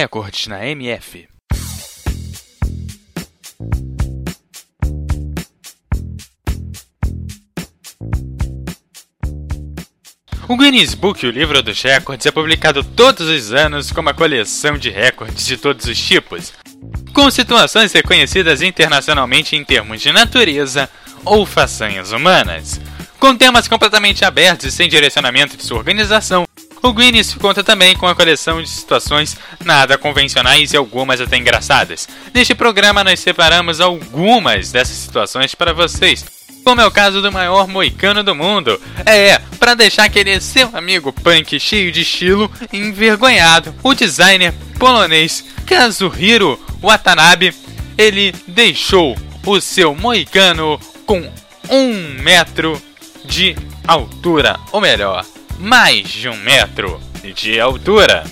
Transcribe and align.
Recordes 0.00 0.46
na 0.46 0.64
MF. 0.64 1.26
O 10.48 10.56
Guinness 10.56 10.94
Book, 10.94 11.26
o 11.26 11.30
livro 11.32 11.60
dos 11.64 11.82
recordes, 11.82 12.26
é 12.26 12.30
publicado 12.30 12.84
todos 12.84 13.26
os 13.26 13.52
anos 13.52 13.90
como 13.90 14.06
uma 14.06 14.14
coleção 14.14 14.78
de 14.78 14.88
recordes 14.88 15.44
de 15.44 15.56
todos 15.56 15.84
os 15.86 15.98
tipos, 15.98 16.52
com 17.12 17.28
situações 17.28 17.92
reconhecidas 17.92 18.62
internacionalmente 18.62 19.56
em 19.56 19.64
termos 19.64 20.00
de 20.00 20.12
natureza 20.12 20.88
ou 21.24 21.44
façanhas 21.44 22.12
humanas. 22.12 22.80
Com 23.18 23.36
temas 23.36 23.66
completamente 23.66 24.24
abertos 24.24 24.66
e 24.66 24.70
sem 24.70 24.88
direcionamento 24.88 25.56
de 25.56 25.64
sua 25.64 25.78
organização, 25.78 26.47
o 26.82 26.92
Guinness 26.92 27.34
conta 27.34 27.62
também 27.64 27.96
com 27.96 28.06
a 28.06 28.14
coleção 28.14 28.62
de 28.62 28.68
situações 28.68 29.36
nada 29.64 29.98
convencionais 29.98 30.72
e 30.72 30.76
algumas 30.76 31.20
até 31.20 31.36
engraçadas. 31.36 32.08
Neste 32.32 32.54
programa, 32.54 33.04
nós 33.04 33.20
separamos 33.20 33.80
algumas 33.80 34.70
dessas 34.70 34.96
situações 34.96 35.54
para 35.54 35.72
vocês 35.72 36.24
como 36.68 36.82
é 36.82 36.86
o 36.86 36.90
caso 36.90 37.22
do 37.22 37.32
maior 37.32 37.66
moicano 37.66 38.22
do 38.22 38.34
mundo. 38.34 38.78
É, 39.06 39.38
para 39.58 39.72
deixar 39.72 40.04
aquele 40.04 40.38
seu 40.38 40.68
amigo 40.74 41.10
punk 41.14 41.58
cheio 41.58 41.90
de 41.90 42.02
estilo 42.02 42.50
envergonhado, 42.70 43.74
o 43.82 43.94
designer 43.94 44.52
polonês 44.78 45.46
Kazuhiro 45.64 46.60
Watanabe, 46.82 47.54
ele 47.96 48.34
deixou 48.46 49.16
o 49.46 49.60
seu 49.62 49.94
moicano 49.94 50.78
com 51.06 51.32
um 51.70 52.22
metro 52.22 52.80
de 53.24 53.56
altura, 53.86 54.60
ou 54.70 54.80
melhor, 54.80 55.24
mais 55.58 56.08
de 56.08 56.28
um 56.28 56.36
metro 56.36 57.00
de 57.34 57.60
altura. 57.60 58.24